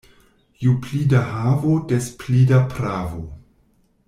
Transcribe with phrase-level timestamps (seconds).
[0.63, 3.23] Ju pli da havo, des pli da pravo.